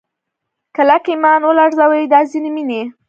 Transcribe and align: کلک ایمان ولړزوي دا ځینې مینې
کلک 0.75 1.03
ایمان 1.11 1.41
ولړزوي 1.45 2.03
دا 2.13 2.19
ځینې 2.31 2.49
مینې 2.55 2.81